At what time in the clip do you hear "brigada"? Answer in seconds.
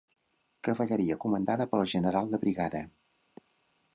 2.47-2.85